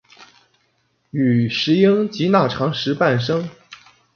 [1.11, 3.47] 与石英及钠长石伴生。